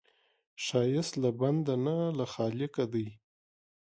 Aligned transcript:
ښایست 0.65 1.13
له 1.23 1.29
بنده 1.39 1.75
نه، 1.85 1.95
له 2.17 2.25
خالقه 2.33 2.85
دی 2.93 3.07